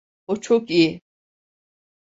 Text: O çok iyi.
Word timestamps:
O 0.27 0.37
çok 0.41 0.69
iyi. 0.71 1.01